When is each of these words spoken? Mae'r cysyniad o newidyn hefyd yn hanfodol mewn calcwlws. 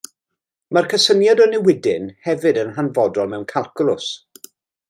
Mae'r 0.77 0.87
cysyniad 0.93 1.43
o 1.45 1.47
newidyn 1.51 2.09
hefyd 2.29 2.59
yn 2.65 2.75
hanfodol 2.79 3.33
mewn 3.35 3.49
calcwlws. 3.55 4.13